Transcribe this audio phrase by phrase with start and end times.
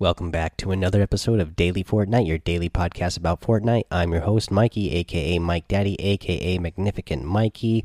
[0.00, 3.84] Welcome back to another episode of Daily Fortnite, your daily podcast about Fortnite.
[3.92, 7.84] I'm your host, Mikey, aka Mike Daddy, aka Magnificent Mikey.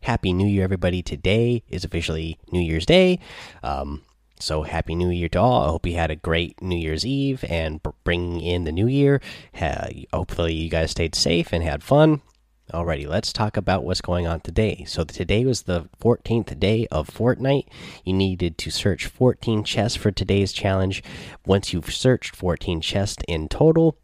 [0.00, 1.02] Happy New Year, everybody.
[1.02, 3.18] Today is officially New Year's Day.
[3.62, 4.02] Um,
[4.40, 5.64] so, Happy New Year to all.
[5.64, 9.20] I hope you had a great New Year's Eve and bringing in the new year.
[10.14, 12.22] hopefully, you guys stayed safe and had fun.
[12.76, 14.84] Alrighty, let's talk about what's going on today.
[14.86, 17.68] So today was the 14th day of Fortnite.
[18.04, 21.02] You needed to search 14 chests for today's challenge.
[21.46, 23.96] Once you've searched 14 chests in total,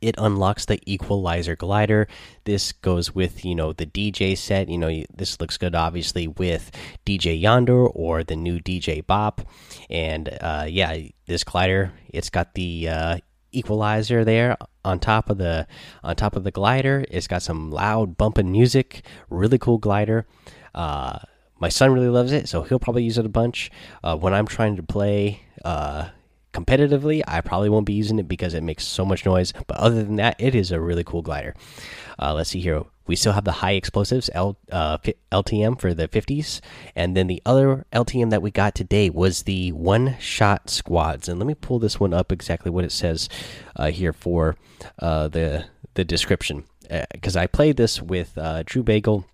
[0.00, 2.06] it unlocks the equalizer glider
[2.44, 6.70] this goes with you know the dj set you know this looks good obviously with
[7.04, 9.40] dj yonder or the new dj bop
[9.90, 10.96] and uh, yeah
[11.26, 13.18] this glider it's got the uh,
[13.52, 15.66] equalizer there on top of the
[16.02, 17.04] on top of the glider.
[17.10, 19.04] It's got some loud bumping music.
[19.30, 20.26] Really cool glider.
[20.74, 21.18] Uh,
[21.58, 23.70] my son really loves it, so he'll probably use it a bunch.
[24.02, 26.08] Uh, when I'm trying to play uh,
[26.52, 29.52] competitively, I probably won't be using it because it makes so much noise.
[29.66, 31.54] But other than that, it is a really cool glider.
[32.18, 32.84] Uh, let's see here.
[33.06, 34.98] We still have the high explosives L, uh,
[35.32, 36.60] LTM for the 50s,
[36.94, 41.26] and then the other LTM that we got today was the one shot squads.
[41.26, 43.30] And let me pull this one up exactly what it says
[43.76, 44.56] uh, here for
[44.98, 46.64] uh, the the description
[47.12, 49.26] because uh, I played this with uh, Drew Bagel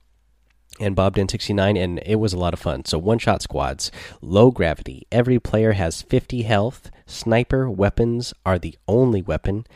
[0.80, 2.84] and Bob 69 and it was a lot of fun.
[2.84, 5.06] So one shot squads, low gravity.
[5.12, 6.90] Every player has 50 health.
[7.06, 9.66] Sniper weapons are the only weapon.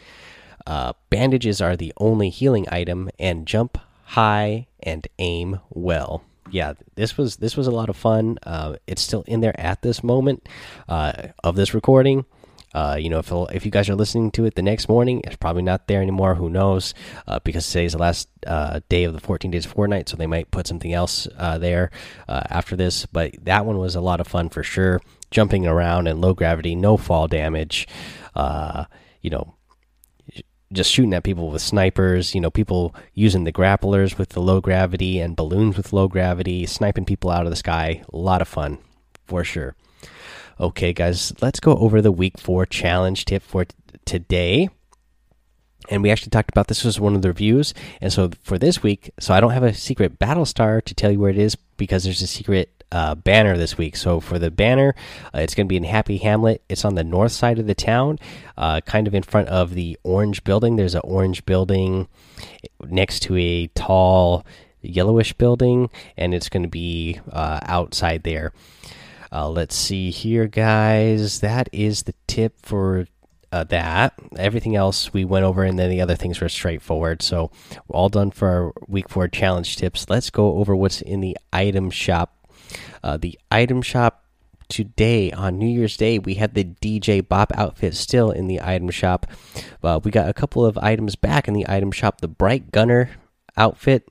[0.69, 6.23] Uh, bandages are the only healing item, and jump high and aim well.
[6.51, 8.39] Yeah, this was this was a lot of fun.
[8.43, 10.47] Uh, it's still in there at this moment
[10.87, 12.27] uh, of this recording.
[12.75, 15.37] Uh, you know, if if you guys are listening to it the next morning, it's
[15.37, 16.35] probably not there anymore.
[16.35, 16.95] Who knows?
[17.27, 20.27] Uh, because today's the last uh, day of the 14 days of Fortnite, so they
[20.27, 21.91] might put something else uh, there
[22.29, 23.07] uh, after this.
[23.07, 25.01] But that one was a lot of fun for sure.
[25.31, 27.89] Jumping around and low gravity, no fall damage.
[28.35, 28.85] Uh,
[29.23, 29.55] you know,
[30.73, 34.61] just shooting at people with snipers, you know, people using the grapplers with the low
[34.61, 38.03] gravity and balloons with low gravity, sniping people out of the sky.
[38.13, 38.79] A lot of fun
[39.27, 39.75] for sure.
[40.61, 43.65] Okay, guys, let's go over the week four challenge tip for
[44.05, 44.69] today.
[45.89, 47.75] And we actually talked about this was one of the reviews.
[48.01, 51.13] And so for this week, so I don't have a secret battle star to tell
[51.13, 53.95] you where it is because there's a secret uh, banner this week.
[53.95, 54.97] So for the banner,
[55.33, 56.65] uh, it's going to be in Happy Hamlet.
[56.69, 58.19] It's on the north side of the town,
[58.57, 60.75] uh, kind of in front of the orange building.
[60.75, 62.09] There's an orange building
[62.85, 64.45] next to a tall
[64.83, 68.53] yellowish building, and it's going to be uh, outside there.
[69.31, 71.41] Uh, let's see here, guys.
[71.41, 73.07] That is the tip for
[73.53, 74.15] uh, that.
[74.37, 77.23] Everything else we went over, and then the other things were straightforward.
[77.23, 77.51] So
[77.87, 80.07] we're all done for our week four challenge tips.
[80.09, 82.35] Let's go over what's in the item shop
[83.03, 84.25] uh, the item shop
[84.69, 88.91] today on New Year's Day, we had the DJ Bop outfit still in the item
[88.91, 89.27] shop.
[89.83, 92.21] Uh, we got a couple of items back in the item shop.
[92.21, 93.11] The Bright Gunner
[93.57, 94.09] outfit,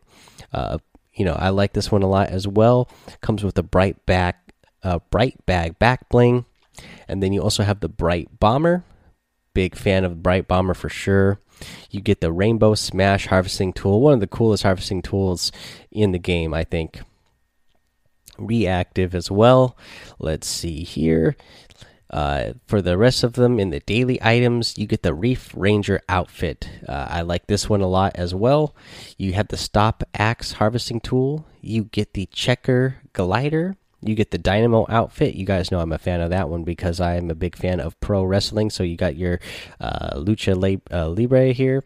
[0.54, 0.80] uh,
[1.14, 2.90] you know, I like this one a lot as well.
[3.22, 4.47] Comes with a bright back,
[4.88, 6.46] uh, bright bag back bling,
[7.08, 8.86] and then you also have the Bright Bomber.
[9.54, 11.42] Big fan of Bright Bomber for sure.
[11.90, 15.52] You get the Rainbow Smash harvesting tool, one of the coolest harvesting tools
[15.92, 17.02] in the game, I think
[18.38, 19.76] reactive as well.
[20.20, 21.36] Let's see here.
[22.10, 26.02] Uh, for the rest of them in the daily items, you get the Reef Ranger
[26.08, 26.70] outfit.
[26.88, 28.74] Uh, I like this one a lot as well.
[29.18, 31.46] You have the Stop Axe harvesting tool.
[31.60, 33.76] You get the Checker glider.
[34.02, 35.34] You get the Dynamo outfit.
[35.34, 37.80] You guys know I'm a fan of that one because I am a big fan
[37.80, 38.70] of pro wrestling.
[38.70, 39.40] So you got your
[39.80, 41.84] uh, Lucha uh, Libre here,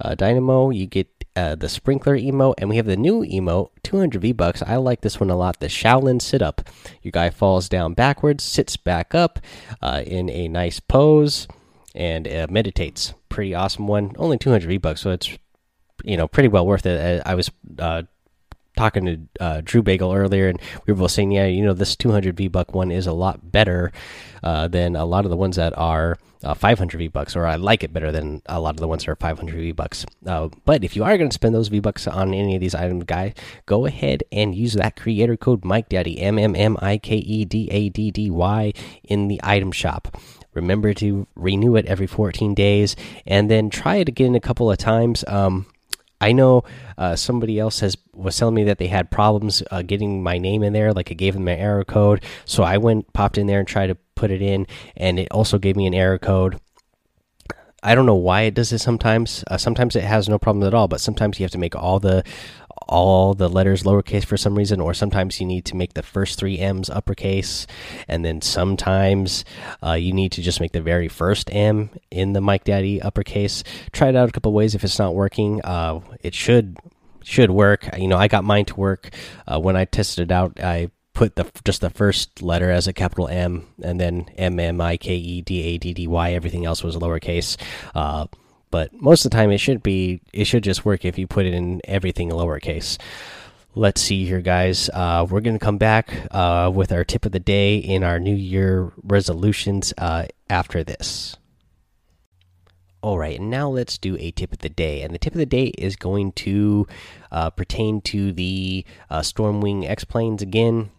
[0.00, 0.70] uh, Dynamo.
[0.70, 4.62] You get uh, the sprinkler emote, and we have the new emote, 200 V bucks.
[4.62, 5.60] I like this one a lot.
[5.60, 6.68] The Shaolin sit up.
[7.02, 9.38] Your guy falls down backwards, sits back up
[9.80, 11.48] uh, in a nice pose,
[11.94, 13.14] and uh, meditates.
[13.28, 14.12] Pretty awesome one.
[14.18, 15.30] Only 200 V bucks, so it's
[16.04, 17.22] you know pretty well worth it.
[17.24, 18.02] I was uh,
[18.76, 21.96] talking to uh, Drew Bagel earlier, and we were both saying, yeah, you know, this
[21.96, 23.92] 200 V buck one is a lot better
[24.42, 27.56] uh, than a lot of the ones that are uh, 500 V bucks, or I
[27.56, 30.04] like it better than a lot of the ones that are 500 V bucks.
[30.26, 32.74] Uh, but if you are going to spend those V bucks on any of these
[32.74, 33.34] items, guy,
[33.66, 37.44] go ahead and use that creator code Mike Daddy M M M I K E
[37.44, 38.72] D A D D Y
[39.04, 40.16] in the item shop.
[40.54, 42.94] Remember to renew it every 14 days,
[43.26, 45.24] and then try it again a couple of times.
[45.26, 45.66] Um,
[46.22, 46.62] I know
[46.96, 50.62] uh, somebody else has was telling me that they had problems uh, getting my name
[50.62, 50.92] in there.
[50.92, 53.88] Like it gave them an error code, so I went popped in there and tried
[53.88, 56.60] to put it in, and it also gave me an error code.
[57.82, 59.42] I don't know why it does this sometimes.
[59.50, 61.98] Uh, sometimes it has no problem at all, but sometimes you have to make all
[61.98, 62.22] the
[62.88, 66.38] all the letters lowercase for some reason, or sometimes you need to make the first
[66.38, 67.66] three M's uppercase,
[68.08, 69.44] and then sometimes
[69.82, 73.64] uh, you need to just make the very first M in the Mike Daddy uppercase.
[73.92, 74.74] Try it out a couple ways.
[74.74, 76.76] If it's not working, uh, it should
[77.24, 77.88] should work.
[77.96, 79.10] You know, I got mine to work
[79.46, 80.60] uh, when I tested it out.
[80.60, 84.80] I put the just the first letter as a capital M, and then M M
[84.80, 86.32] I K E D A D D Y.
[86.32, 87.56] Everything else was lowercase.
[88.72, 91.44] But most of the time, it should be it should just work if you put
[91.44, 92.98] it in everything lowercase.
[93.74, 94.88] Let's see here, guys.
[94.92, 98.18] Uh, we're going to come back uh, with our tip of the day in our
[98.18, 101.36] New Year resolutions uh, after this.
[103.02, 105.02] All right, and now let's do a tip of the day.
[105.02, 106.86] And the tip of the day is going to
[107.30, 110.90] uh, pertain to the uh, Stormwing X Planes again.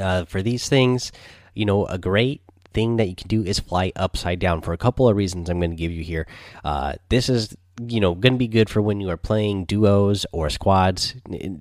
[0.00, 1.12] Uh, for these things,
[1.54, 2.42] you know, a great
[2.76, 4.60] thing that you can do is fly upside down.
[4.60, 6.28] For a couple of reasons I'm going to give you here.
[6.62, 10.26] Uh, this is you know going to be good for when you are playing duos
[10.30, 11.14] or squads.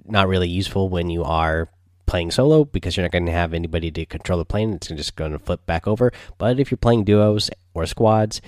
[0.06, 1.70] Not really useful when you are
[2.06, 4.74] playing solo because you're not going to have anybody to control the plane.
[4.74, 6.12] It's just going to flip back over.
[6.38, 8.42] But if you're playing duos or squads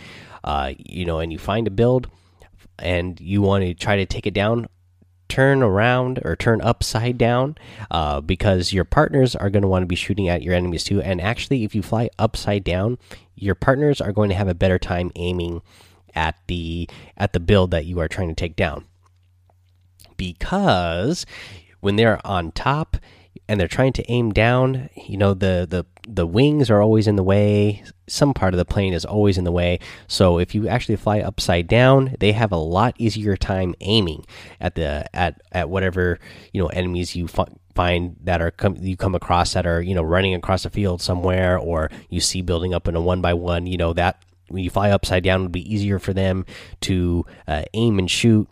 [0.47, 2.07] uh, you know, and you find a build
[2.79, 4.67] and you want to try to take it down,
[5.29, 7.55] turn around or turn upside down
[7.91, 11.01] uh, because your partners are going to want to be shooting at your enemies too.
[11.01, 12.97] And actually, if you fly upside down,
[13.35, 15.61] your partners are going to have a better time aiming
[16.15, 18.85] at the at the build that you are trying to take down
[20.17, 21.25] because
[21.79, 22.97] when they're on top
[23.47, 24.89] and they're trying to aim down.
[24.95, 27.83] You know the the the wings are always in the way.
[28.07, 29.79] Some part of the plane is always in the way.
[30.07, 34.25] So if you actually fly upside down they have a lot easier time aiming
[34.59, 36.19] at the at at whatever
[36.53, 40.01] you know enemies you find that are come you come across that are you know
[40.01, 43.67] running across a field somewhere or you see building up in a one by one
[43.67, 46.45] you know that when you fly upside down it would be easier for them
[46.81, 48.49] to uh, aim and shoot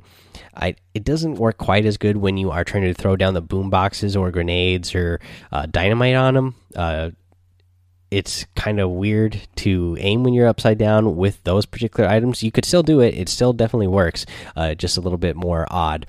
[0.56, 3.42] I it doesn't work quite as good when you are trying to throw down the
[3.42, 5.19] boom boxes or grenades or
[5.52, 6.56] uh, dynamite on them.
[6.75, 7.12] Uh,
[8.12, 12.44] it's kind of weird to aim when you're upside down with those particular items.
[12.44, 14.25] You could still do it; it still definitely works.
[14.56, 16.06] Uh, just a little bit more odd.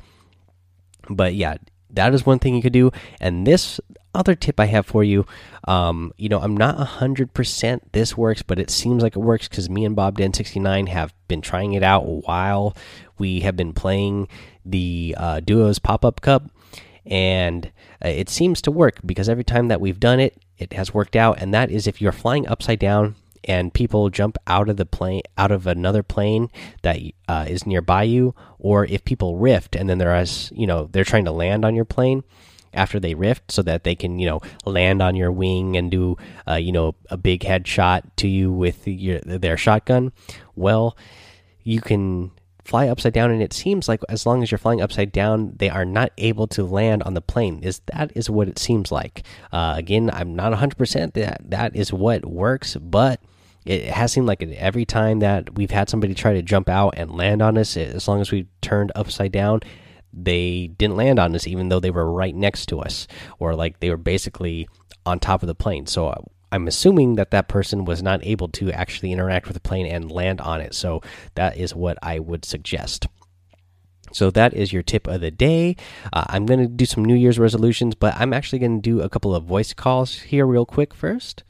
[1.09, 1.57] But yeah,
[1.91, 2.91] that is one thing you could do.
[3.21, 3.81] And this
[4.17, 5.27] other tip I have for you,
[5.65, 9.49] um, you know, I'm not hundred percent this works, but it seems like it works
[9.49, 12.77] because me and Bob Den 69 have been trying it out while
[13.19, 14.29] we have been playing
[14.65, 16.51] the uh, duos pop up cup,
[17.05, 17.71] and
[18.05, 21.17] uh, it seems to work because every time that we've done it, it has worked
[21.17, 21.41] out.
[21.41, 23.15] And that is if you're flying upside down
[23.47, 26.51] and people jump out of the plane out of another plane
[26.83, 26.99] that
[27.29, 31.05] uh, is nearby you or if people rift and then they're as you know they're
[31.05, 32.25] trying to land on your plane
[32.77, 36.17] after they rift so that they can you know land on your wing and do
[36.49, 40.13] uh, you know a big headshot to you with your, their shotgun.
[40.55, 40.97] Well
[41.63, 42.31] you can
[42.65, 45.71] fly upside down and it seems like as long as you're flying upside down they
[45.71, 47.61] are not able to land on the plane.
[47.63, 49.23] Is that is what it seems like.
[49.53, 53.21] Uh, again i'm not 100% that that is what works but
[53.65, 57.11] it has seemed like every time that we've had somebody try to jump out and
[57.11, 59.61] land on us as long as we turned upside down
[60.17, 63.07] they didn't land on us even though they were right next to us
[63.39, 64.67] or like they were basically
[65.05, 66.21] on top of the plane so uh,
[66.53, 70.11] I'm assuming that that person was not able to actually interact with the plane and
[70.11, 70.75] land on it.
[70.75, 71.03] So
[71.35, 73.09] that is what I would suggest.
[74.13, 75.77] So that is your tip of the day.
[76.13, 79.03] Uh, I'm going to do some New Year's resolutions, but I'm actually going to do
[79.03, 81.43] a couple of voice calls here real quick first.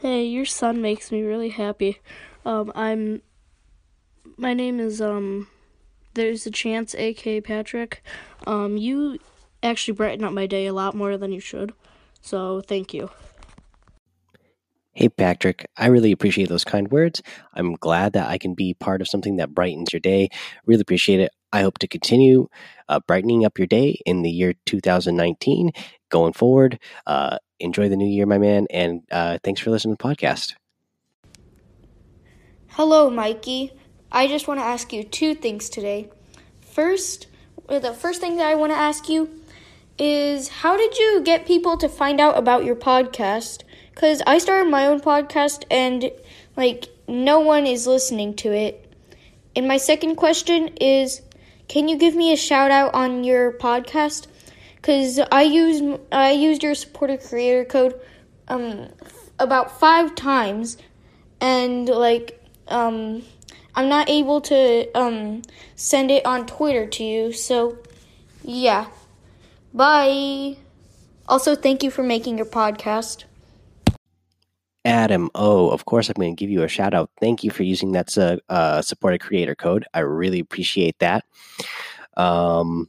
[0.00, 2.00] Hey, your son makes me really happy.
[2.44, 3.22] Um, I'm.
[4.36, 5.48] My name is um.
[6.16, 7.42] There's a chance, A.K.
[7.42, 8.02] Patrick.
[8.46, 9.18] Um, you
[9.62, 11.74] actually brighten up my day a lot more than you should.
[12.22, 13.10] So thank you.
[14.94, 17.22] Hey, Patrick, I really appreciate those kind words.
[17.52, 20.30] I'm glad that I can be part of something that brightens your day.
[20.64, 21.32] Really appreciate it.
[21.52, 22.48] I hope to continue
[22.88, 25.70] uh, brightening up your day in the year 2019
[26.08, 26.78] going forward.
[27.06, 30.54] Uh, enjoy the new year, my man, and uh, thanks for listening to the podcast.
[32.68, 33.72] Hello, Mikey.
[34.10, 36.08] I just want to ask you two things today.
[36.60, 37.26] First,
[37.68, 39.28] the first thing that I want to ask you
[39.98, 43.62] is how did you get people to find out about your podcast?
[43.94, 46.10] Because I started my own podcast and,
[46.56, 48.82] like, no one is listening to it.
[49.54, 51.22] And my second question is
[51.68, 54.28] can you give me a shout out on your podcast?
[54.76, 55.82] Because I used,
[56.12, 58.00] I used your supporter creator code
[58.46, 58.88] um,
[59.38, 60.76] about five times
[61.40, 63.22] and, like, um,
[63.76, 65.42] I'm not able to um,
[65.74, 67.32] send it on Twitter to you.
[67.32, 67.78] So,
[68.42, 68.86] yeah.
[69.74, 70.56] Bye.
[71.28, 73.24] Also, thank you for making your podcast.
[74.86, 77.10] Adam Oh, of course, I'm going to give you a shout out.
[77.20, 79.84] Thank you for using that uh, uh, supported creator code.
[79.92, 81.24] I really appreciate that.
[82.16, 82.88] Um,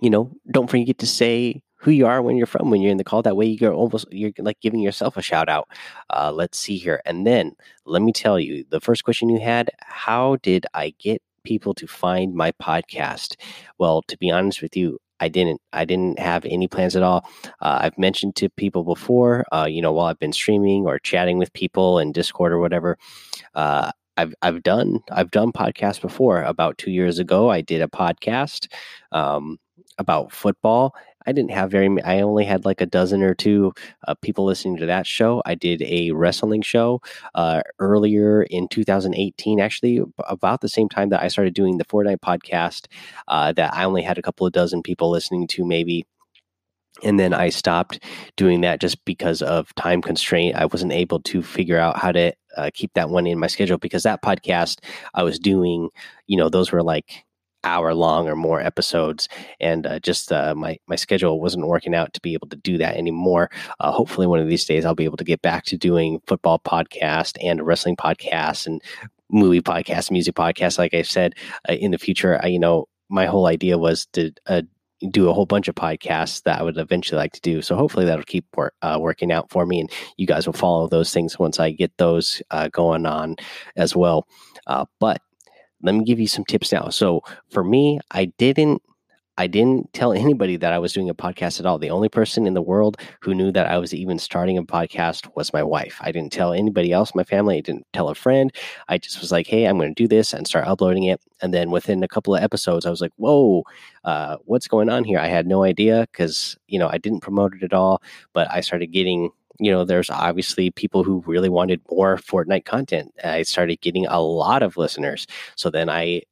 [0.00, 2.96] you know, don't forget to say who you are when you're from when you're in
[2.96, 3.22] the call.
[3.22, 5.68] That way, you're almost you're like giving yourself a shout out.
[6.10, 7.52] Uh, let's see here, and then
[7.84, 11.86] let me tell you the first question you had: How did I get people to
[11.86, 13.36] find my podcast?
[13.78, 15.60] Well, to be honest with you, I didn't.
[15.74, 17.28] I didn't have any plans at all.
[17.60, 21.38] Uh, I've mentioned to people before, uh, you know, while I've been streaming or chatting
[21.38, 22.96] with people in Discord or whatever.
[23.54, 26.42] Uh, I've I've done I've done podcasts before.
[26.42, 28.68] About two years ago, I did a podcast
[29.12, 29.58] um,
[29.98, 30.94] about football.
[31.26, 31.90] I didn't have very.
[32.02, 33.72] I only had like a dozen or two
[34.06, 35.42] uh, people listening to that show.
[35.46, 37.00] I did a wrestling show
[37.34, 42.20] uh, earlier in 2018, actually about the same time that I started doing the Fortnite
[42.20, 42.86] podcast.
[43.28, 46.06] Uh, that I only had a couple of dozen people listening to, maybe
[47.02, 48.04] and then I stopped
[48.36, 50.56] doing that just because of time constraint.
[50.56, 53.78] I wasn't able to figure out how to uh, keep that one in my schedule
[53.78, 54.78] because that podcast
[55.12, 55.88] I was doing,
[56.26, 57.24] you know, those were like
[57.64, 59.28] hour long or more episodes,
[59.60, 62.78] and uh, just uh, my my schedule wasn't working out to be able to do
[62.78, 63.50] that anymore.
[63.80, 66.58] Uh, hopefully, one of these days I'll be able to get back to doing football
[66.58, 68.82] podcast and wrestling podcast and
[69.30, 70.78] movie podcast, music podcast.
[70.78, 71.34] Like I said,
[71.68, 74.62] uh, in the future, I, you know, my whole idea was to uh,
[75.10, 77.60] do a whole bunch of podcasts that I would eventually like to do.
[77.62, 80.88] So hopefully that'll keep work, uh, working out for me, and you guys will follow
[80.88, 82.42] those things once I get those
[82.72, 83.36] going on
[83.76, 84.26] as well.
[85.00, 85.20] But
[85.84, 86.88] let me give you some tips now.
[86.88, 88.82] So for me, I didn't
[89.36, 91.78] I didn't tell anybody that I was doing a podcast at all.
[91.78, 95.28] The only person in the world who knew that I was even starting a podcast
[95.34, 95.98] was my wife.
[96.00, 97.58] I didn't tell anybody else, my family.
[97.58, 98.52] I didn't tell a friend.
[98.88, 101.20] I just was like, hey, I'm going to do this and start uploading it.
[101.42, 103.64] And then within a couple of episodes, I was like, whoa,
[104.04, 105.18] uh, what's going on here?
[105.18, 108.60] I had no idea because, you know, I didn't promote it at all, but I
[108.60, 113.12] started getting you know, there's obviously people who really wanted more Fortnite content.
[113.22, 115.26] I started getting a lot of listeners.
[115.56, 116.22] So then I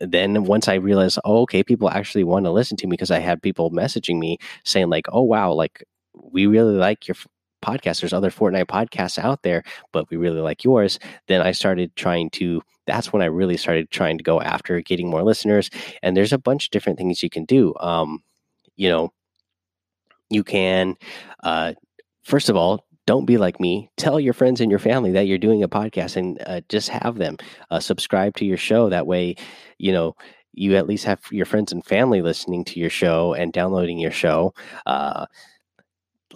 [0.00, 3.18] then once I realized, oh, okay, people actually want to listen to me because I
[3.18, 7.16] had people messaging me saying like, oh wow, like we really like your
[7.62, 8.00] podcast.
[8.00, 9.62] There's other Fortnite podcasts out there,
[9.92, 10.98] but we really like yours.
[11.28, 12.62] Then I started trying to.
[12.86, 15.70] That's when I really started trying to go after getting more listeners.
[16.02, 17.74] And there's a bunch of different things you can do.
[17.78, 18.24] Um,
[18.74, 19.12] you know,
[20.30, 20.96] you can,
[21.44, 21.74] uh,
[22.22, 23.90] first of all, don't be like me.
[23.96, 27.16] Tell your friends and your family that you're doing a podcast and uh, just have
[27.16, 27.36] them
[27.70, 28.88] uh, subscribe to your show.
[28.88, 29.36] That way,
[29.78, 30.14] you know,
[30.52, 34.10] you at least have your friends and family listening to your show and downloading your
[34.12, 34.54] show.
[34.86, 35.26] Uh,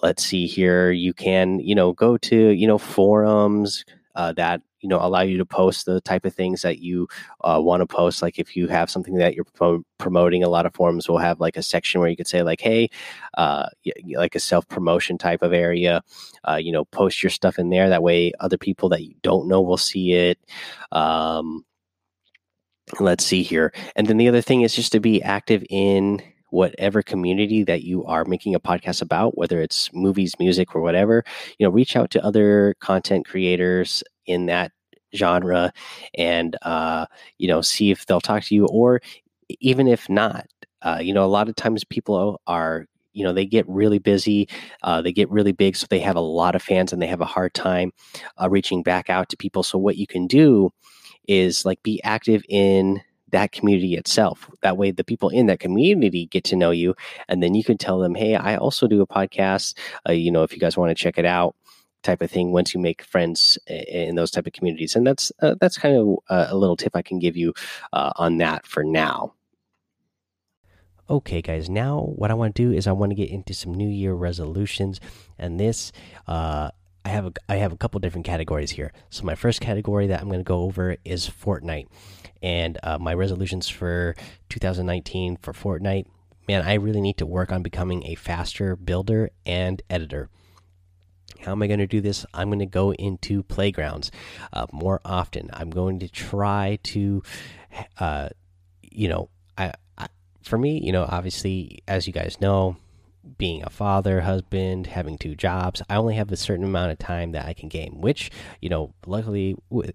[0.03, 0.91] let's see here.
[0.91, 5.39] You can, you know, go to, you know, forums uh, that you know allow you
[5.39, 7.09] to post the type of things that you
[7.43, 10.67] uh, want to post like if you have something that you're pro- promoting a lot
[10.67, 12.89] of forums will have like a section where you could say like hey
[13.39, 13.67] uh,
[14.15, 16.03] like a self promotion type of area
[16.45, 19.49] uh, you know post your stuff in there that way other people that you don't
[19.49, 20.39] know will see it.
[20.93, 21.65] Um,
[23.01, 23.73] let's see here.
[23.97, 28.05] And then the other thing is just to be active in whatever community that you
[28.05, 31.25] are making a podcast about whether it's movies music or whatever
[31.59, 34.73] you know reach out to other content creators in that
[35.15, 35.73] genre
[36.15, 37.07] and uh,
[37.39, 39.01] you know see if they'll talk to you or
[39.61, 40.47] even if not
[40.83, 44.49] uh, you know a lot of times people are you know they get really busy
[44.83, 47.23] uh, they get really big so they have a lot of fans and they have
[47.23, 47.93] a hard time
[48.41, 49.63] uh, reaching back out to people.
[49.63, 50.71] So what you can do
[51.27, 53.01] is like be active in
[53.33, 54.51] that community itself.
[54.63, 56.95] That way the people in that community get to know you
[57.29, 59.77] and then you can tell them hey i also do a podcast
[60.09, 61.57] uh, you know if you guys want to check it out
[62.07, 65.55] type of thing once you make friends in those type of communities and that's uh,
[65.61, 67.53] that's kind of a, a, little tip i can give you
[67.93, 69.35] uh, on that for now
[71.11, 73.75] okay guys now what i want to do is i want to get into some
[73.75, 75.01] new year resolutions
[75.39, 75.93] and this
[76.29, 76.71] uh,
[77.07, 78.93] I have a, I have a couple different categories here.
[79.11, 81.87] So my first category that I'm going to go over is Fortnite,
[82.43, 84.17] and uh, my resolutions for
[84.49, 86.07] 2019 for Fortnite.
[86.49, 90.31] Man, I really need to work on becoming a faster builder and editor.
[91.47, 92.27] How am I going to do this?
[92.35, 94.11] I'm going to go into playgrounds
[94.53, 95.49] uh, more often.
[95.53, 97.23] I'm going to try to,
[98.01, 98.31] uh,
[98.83, 100.09] you know, I, I,
[100.43, 102.77] for me, you know, obviously, as you guys know,
[103.39, 107.31] being a father, husband, having two jobs, I only have a certain amount of time
[107.33, 109.55] that I can game, which, you know, luckily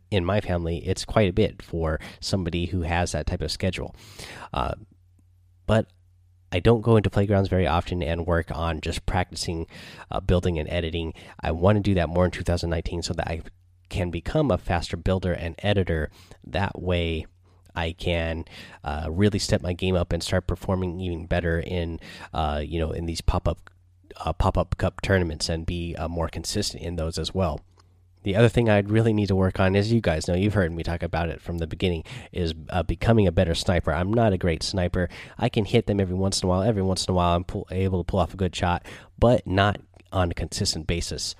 [0.09, 3.93] in my family, it's quite a bit for somebody who has that type of schedule.
[4.53, 4.75] Uh,
[5.67, 5.87] but
[6.51, 9.67] I don't go into playgrounds very often and work on just practicing
[10.09, 11.13] uh, building and editing.
[11.39, 13.41] I want to do that more in 2019 so that I
[13.89, 16.09] can become a faster builder and editor.
[16.45, 17.25] That way,
[17.75, 18.45] I can
[18.83, 21.99] uh, really step my game up and start performing even better in,
[22.33, 23.69] uh, you know, in these pop up
[24.17, 27.61] uh, pop up cup tournaments and be uh, more consistent in those as well.
[28.23, 30.71] The other thing I'd really need to work on, as you guys know, you've heard
[30.71, 33.91] me talk about it from the beginning, is uh, becoming a better sniper.
[33.91, 35.09] I'm not a great sniper.
[35.37, 36.61] I can hit them every once in a while.
[36.61, 38.85] Every once in a while, I'm pull, able to pull off a good shot,
[39.17, 39.79] but not
[40.11, 41.35] on a consistent basis.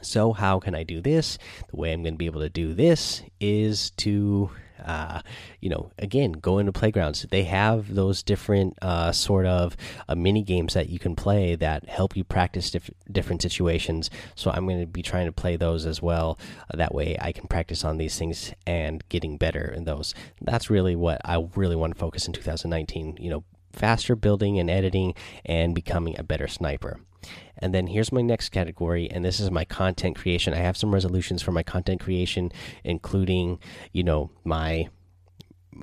[0.00, 1.38] So, how can I do this?
[1.70, 4.50] The way I'm going to be able to do this is to
[4.84, 5.20] uh,
[5.60, 7.26] you know, again, go into playgrounds.
[7.30, 9.76] They have those different uh, sort of
[10.08, 14.10] uh, mini games that you can play that help you practice diff different situations.
[14.34, 16.38] So I'm going to be trying to play those as well.
[16.72, 20.14] Uh, that way, I can practice on these things and getting better in those.
[20.40, 23.18] That's really what I really want to focus in 2019.
[23.20, 25.14] You know, faster building and editing
[25.44, 27.00] and becoming a better sniper.
[27.58, 30.54] And then here's my next category, and this is my content creation.
[30.54, 32.52] I have some resolutions for my content creation,
[32.82, 33.58] including,
[33.92, 34.88] you know, my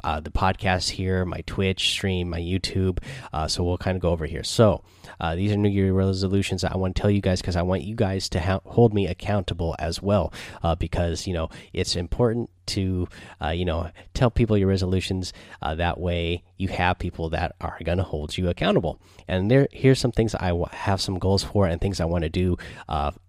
[0.04, 3.00] uh, the podcast here, my Twitch stream, my YouTube.
[3.34, 4.44] Uh, so we'll kind of go over here.
[4.44, 4.84] So
[5.20, 7.62] uh, these are New Year resolutions that I want to tell you guys because I
[7.62, 10.34] want you guys to hold me accountable as well.
[10.64, 13.08] Uh, because you know it's important to
[13.42, 15.34] uh, you know tell people your resolutions.
[15.62, 19.00] Uh, that way you have people that are going to hold you accountable.
[19.28, 22.30] And there, here's some things I have some goals for and things I want to
[22.30, 22.58] do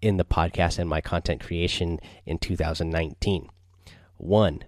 [0.01, 3.49] in the podcast and my content creation in 2019.
[4.19, 4.63] One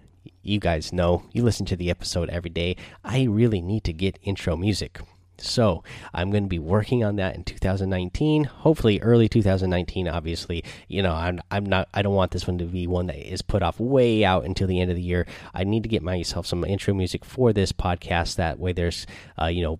[0.45, 2.75] you guys know, you listen to the episode every day.
[3.03, 4.99] I really need to get intro music.
[5.37, 5.83] So
[6.13, 10.07] I'm going to be working on that in 2019, hopefully early 2019.
[10.07, 13.17] Obviously, you know I'm I'm not I don't want this one to be one that
[13.17, 15.27] is put off way out until the end of the year.
[15.53, 18.37] I need to get myself some intro music for this podcast.
[18.37, 19.05] That way, there's
[19.41, 19.79] uh, you know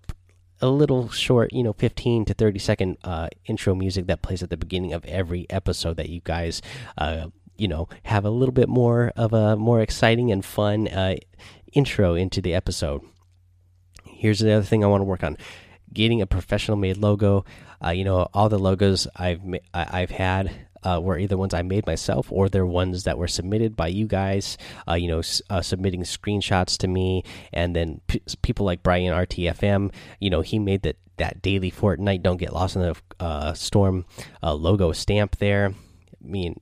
[0.60, 4.50] a little short, you know, 15 to 30 second uh, intro music that plays at
[4.50, 6.62] the beginning of every episode that you guys
[6.98, 7.26] uh,
[7.58, 11.16] you know have a little bit more of a more exciting and fun uh,
[11.72, 13.02] intro into the episode.
[14.04, 15.36] Here's the other thing I want to work on:
[15.92, 17.44] getting a professional made logo.
[17.84, 19.40] Uh, you know, all the logos I've
[19.74, 23.76] I've had uh, were either ones I made myself or they're ones that were submitted
[23.76, 24.56] by you guys.
[24.88, 28.00] Uh, you know, uh, submitting screenshots to me, and then
[28.42, 29.92] people like Brian RTFM.
[30.20, 34.04] You know, he made that that daily Fortnite don't get lost in the uh, storm
[34.42, 35.72] logo stamp there.
[35.72, 36.60] I mean,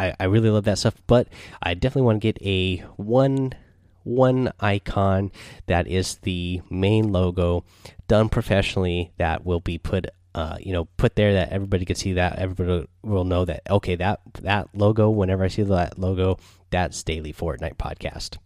[0.00, 1.28] I, I really love that stuff, but
[1.62, 3.54] I definitely want to get a one
[4.02, 5.30] one icon
[5.66, 7.64] that is the main logo
[8.08, 12.14] done professionally that will be put uh, you know put there that everybody can see
[12.14, 16.38] that everybody will know that okay that that logo whenever i see that logo
[16.70, 18.38] that's daily fortnite podcast.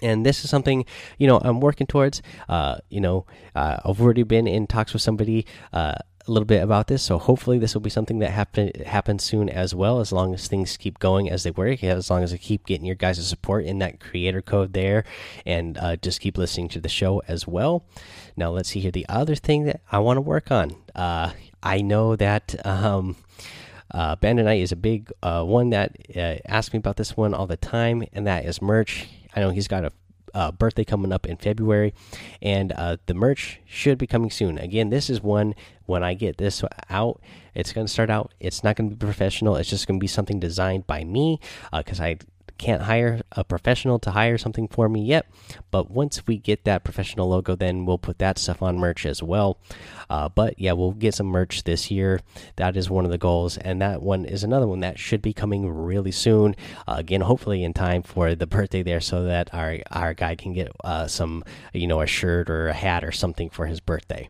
[0.00, 0.86] And this is something
[1.18, 5.02] you know i'm working towards uh, you know uh, i've already been in talks with
[5.02, 5.94] somebody uh,
[6.28, 7.02] a little bit about this.
[7.02, 10.00] So hopefully this will be something that happen happens soon as well.
[10.00, 12.86] As long as things keep going as they were, as long as I keep getting
[12.86, 15.04] your guys' support in that creator code there,
[15.46, 17.84] and uh, just keep listening to the show as well.
[18.36, 18.90] Now let's see here.
[18.90, 20.76] The other thing that I want to work on.
[20.94, 22.54] Uh, I know that.
[22.66, 23.16] Um,
[23.90, 27.46] uh, Bandit is a big uh, one that uh, asks me about this one all
[27.46, 29.08] the time, and that is merch.
[29.34, 29.92] I know he's got a
[30.34, 31.94] uh, birthday coming up in February,
[32.42, 34.58] and uh, the merch should be coming soon.
[34.58, 35.54] Again, this is one
[35.86, 37.20] when I get this out,
[37.54, 38.34] it's going to start out.
[38.40, 39.56] It's not going to be professional.
[39.56, 41.40] It's just going to be something designed by me
[41.72, 42.18] because uh, I
[42.58, 45.26] can't hire a professional to hire something for me yet.
[45.70, 49.22] But once we get that professional logo, then we'll put that stuff on merch as
[49.22, 49.58] well.
[50.10, 52.20] Uh, but yeah, we'll get some merch this year.
[52.56, 55.32] That is one of the goals, and that one is another one that should be
[55.32, 56.56] coming really soon.
[56.86, 60.52] Uh, again, hopefully in time for the birthday there, so that our our guy can
[60.52, 64.28] get uh, some, you know, a shirt or a hat or something for his birthday.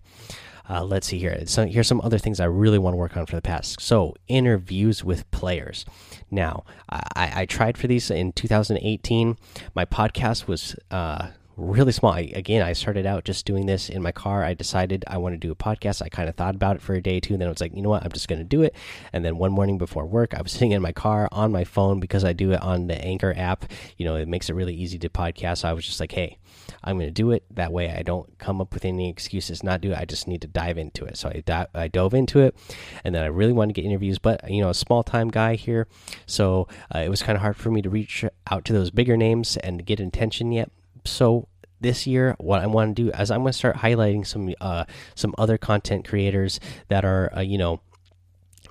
[0.68, 1.42] Uh, let's see here.
[1.46, 3.80] So here's some other things I really want to work on for the past.
[3.80, 5.84] So interviews with players.
[6.30, 9.36] Now, I, I tried for these in 2018.
[9.74, 11.28] My podcast was uh,
[11.58, 12.12] really small.
[12.12, 14.44] I, again, I started out just doing this in my car.
[14.44, 16.02] I decided I want to do a podcast.
[16.02, 17.60] I kind of thought about it for a day or two, and then I was
[17.60, 18.74] like, you know what, I'm just going to do it.
[19.12, 22.00] And then one morning before work, I was sitting in my car on my phone
[22.00, 23.64] because I do it on the Anchor app.
[23.96, 25.58] You know, it makes it really easy to podcast.
[25.58, 26.38] So I was just like, hey,
[26.84, 27.44] I'm going to do it.
[27.50, 29.98] That way, I don't come up with any excuses not do it.
[29.98, 31.16] I just need to dive into it.
[31.16, 32.56] So I, I dove into it,
[33.04, 35.54] and then I really wanted to get interviews, but you know, a small time guy
[35.54, 35.86] here,
[36.26, 39.16] so uh, it was kind of hard for me to reach out to those bigger
[39.16, 40.70] names and get attention yet
[41.04, 41.48] so
[41.80, 44.84] this year what i want to do is i'm going to start highlighting some uh
[45.14, 47.80] some other content creators that are uh, you know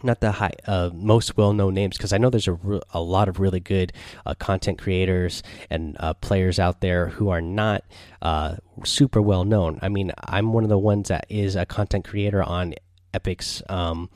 [0.04, 2.58] not the high uh, most well-known names because I know there's a,
[2.92, 3.94] a lot of really good
[4.26, 7.84] uh, content creators and uh, players out there who are not
[8.22, 9.80] uh, super well known.
[9.82, 12.76] I mean, I'm one of the ones that is a content creator on
[13.14, 14.10] Epic's um,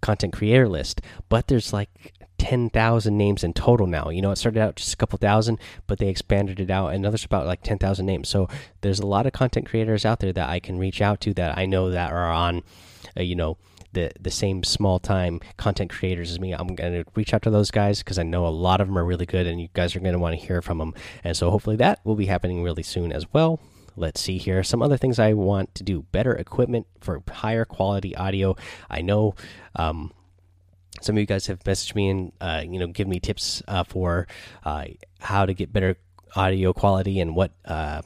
[0.00, 1.90] content creator list, but there's like
[2.42, 4.08] 10,000 names in total now.
[4.08, 7.04] You know, it started out just a couple thousand, but they expanded it out, and
[7.04, 8.28] there's about like 10,000 names.
[8.28, 8.48] So
[8.80, 11.56] there's a lot of content creators out there that I can reach out to that
[11.56, 12.64] I know that are on,
[13.16, 13.58] uh, you know,
[13.92, 17.50] the the same small time content creators as me, I'm going to reach out to
[17.50, 19.94] those guys because I know a lot of them are really good, and you guys
[19.94, 20.94] are going to want to hear from them.
[21.24, 23.60] And so hopefully that will be happening really soon as well.
[23.96, 24.62] Let's see here.
[24.62, 28.56] Some other things I want to do: better equipment for higher quality audio.
[28.90, 29.34] I know.
[29.76, 30.12] Um,
[31.00, 33.82] some of you guys have messaged me and uh, you know give me tips uh,
[33.82, 34.26] for
[34.64, 34.84] uh,
[35.20, 35.96] how to get better
[36.36, 38.02] audio quality and what uh,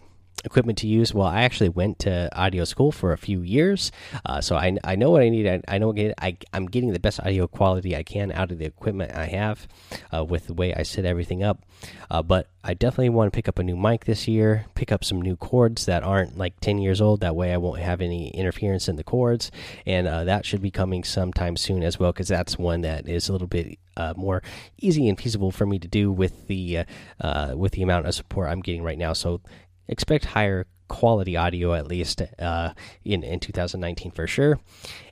[0.47, 1.13] equipment to use.
[1.13, 3.93] Well, I actually went to audio school for a few years,
[4.25, 5.47] uh, so I, I know what I need.
[5.47, 8.65] I, I know I, I'm getting the best audio quality I can out of the
[8.65, 9.69] equipment I have
[10.15, 11.63] uh, with the way I set everything up.
[12.11, 15.05] Uh, but I definitely want to pick up a new mic this year, pick up
[15.05, 17.21] some new cords that aren't like 10 years old.
[17.21, 19.51] That way I won't have any interference in the cords.
[19.85, 23.29] And uh, that should be coming sometime soon as well, because that's one that is
[23.29, 24.43] a little bit uh, more
[24.79, 26.85] easy and feasible for me to do with the uh,
[27.21, 29.13] uh, with the amount of support I'm getting right now.
[29.13, 29.41] So
[29.89, 32.73] expect higher quality audio at least uh,
[33.05, 34.59] in in 2019 for sure.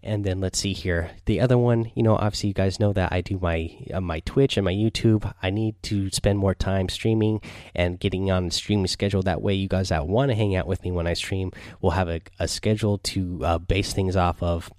[0.03, 1.11] And then let's see here.
[1.27, 4.21] The other one, you know, obviously you guys know that I do my uh, my
[4.21, 5.33] Twitch and my YouTube.
[5.43, 7.41] I need to spend more time streaming
[7.75, 9.23] and getting on streaming schedule.
[9.23, 11.93] That way, you guys that want to hang out with me when I stream will
[11.93, 14.71] have a, a schedule to uh, base things off of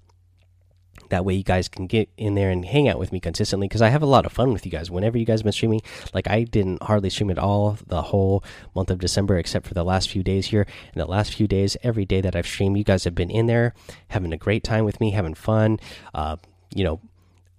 [1.10, 3.82] that way, you guys can get in there and hang out with me consistently because
[3.82, 4.90] I have a lot of fun with you guys.
[4.90, 8.42] Whenever you guys been streaming, like I didn't hardly stream at all the whole
[8.74, 10.66] month of December except for the last few days here.
[10.92, 13.46] And the last few days, every day that I've streamed, you guys have been in
[13.46, 13.74] there
[14.08, 15.78] having a great time with me, having fun.
[16.14, 16.36] Uh,
[16.74, 17.00] you know,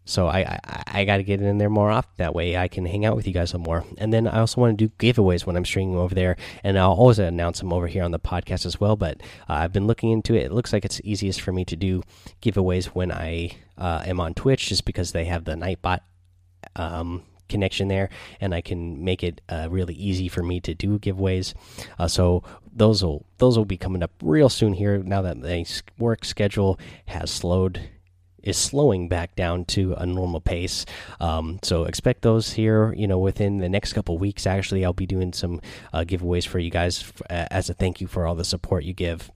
[0.08, 2.12] so I I, I got to get in there more often.
[2.18, 3.84] That way I can hang out with you guys a more.
[3.98, 6.94] And then I also want to do giveaways when I'm streaming over there, and I'll
[6.94, 8.96] always announce them over here on the podcast as well.
[8.96, 10.46] But uh, I've been looking into it.
[10.46, 12.04] It looks like it's easiest for me to do
[12.42, 16.00] giveaways when I uh, am on Twitch, just because they have the Nightbot
[16.76, 18.10] um, connection there,
[18.42, 21.54] and I can make it uh, really easy for me to do giveaways.
[22.00, 22.44] Uh, so
[22.74, 24.98] those will those will be coming up real soon here.
[24.98, 27.90] Now that the work schedule has slowed
[28.48, 30.86] is slowing back down to a normal pace.
[31.20, 32.94] Um, so expect those here.
[32.94, 34.48] You know, within the next couple weeks.
[34.48, 35.62] Actually, I'll be doing some
[35.94, 39.32] uh, giveaways for you guys as a thank you for all the support you give.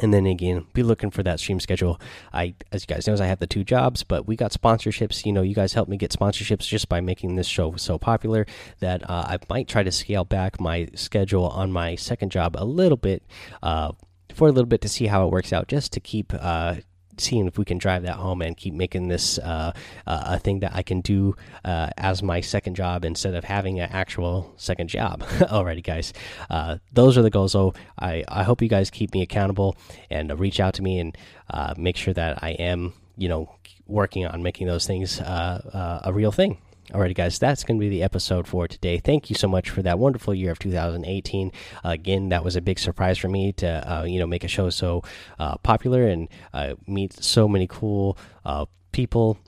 [0.00, 2.00] And then again, be looking for that stream schedule.
[2.32, 5.26] I, as you guys know, I have the two jobs, but we got sponsorships.
[5.26, 8.46] You know, you guys helped me get sponsorships just by making this show so popular
[8.80, 12.64] that uh, I might try to scale back my schedule on my second job a
[12.64, 13.24] little bit,
[13.62, 13.92] uh,
[14.32, 16.76] for a little bit to see how it works out, just to keep uh,
[17.20, 19.72] seeing if we can drive that home and keep making this uh,
[20.06, 23.80] uh, a thing that I can do uh, as my second job instead of having
[23.80, 25.22] an actual second job.
[25.22, 26.12] Alrighty, guys,
[26.50, 27.52] uh, those are the goals.
[27.52, 29.76] So I I hope you guys keep me accountable
[30.10, 31.16] and reach out to me and
[31.50, 33.50] uh, make sure that I am you know
[33.86, 36.58] working on making those things uh, a real thing.
[36.92, 38.96] Alrighty, guys, that's going to be the episode for today.
[38.96, 41.52] Thank you so much for that wonderful year of 2018.
[41.84, 44.48] Uh, again, that was a big surprise for me to uh, you know make a
[44.48, 45.02] show so
[45.38, 49.38] uh, popular and uh, meet so many cool uh, people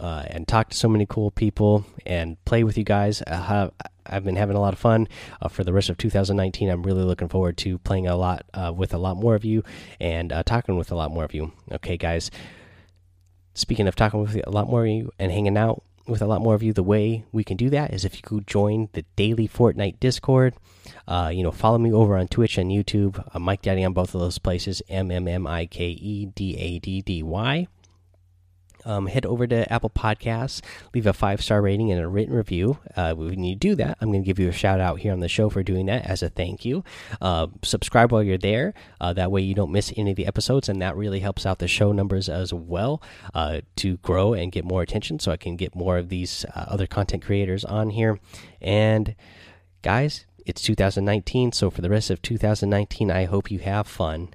[0.00, 3.22] uh, and talk to so many cool people and play with you guys.
[3.22, 5.06] I've been having a lot of fun
[5.48, 6.68] for the rest of 2019.
[6.68, 9.62] I'm really looking forward to playing a lot with a lot more of you
[10.00, 11.52] and talking with a lot more of you.
[11.70, 12.32] Okay, guys.
[13.54, 16.42] Speaking of talking with a lot more of you and hanging out, with a lot
[16.42, 19.04] more of you, the way we can do that is if you could join the
[19.16, 20.54] daily Fortnite Discord.
[21.06, 23.22] Uh, you know, follow me over on Twitch and YouTube.
[23.34, 24.82] Uh, Mike Daddy on both of those places.
[24.88, 27.68] M M M I K E D A D D Y
[28.84, 30.60] um, head over to Apple Podcasts,
[30.94, 32.78] leave a five star rating and a written review.
[32.96, 35.20] Uh, when you do that, I'm going to give you a shout out here on
[35.20, 36.84] the show for doing that as a thank you.
[37.20, 38.74] Uh, subscribe while you're there.
[39.00, 41.58] Uh, that way you don't miss any of the episodes, and that really helps out
[41.58, 43.02] the show numbers as well
[43.34, 46.66] uh, to grow and get more attention so I can get more of these uh,
[46.68, 48.18] other content creators on here.
[48.60, 49.14] And
[49.82, 54.30] guys, it's 2019, so for the rest of 2019, I hope you have fun,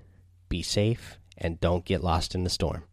[0.49, 2.83] be safe, and don't get lost in the storm.